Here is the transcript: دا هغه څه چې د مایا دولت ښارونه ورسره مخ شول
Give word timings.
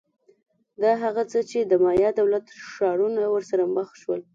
دا 0.81 0.91
هغه 1.03 1.23
څه 1.31 1.39
چې 1.49 1.59
د 1.63 1.73
مایا 1.83 2.09
دولت 2.19 2.45
ښارونه 2.73 3.21
ورسره 3.33 3.63
مخ 3.75 3.89
شول 4.01 4.21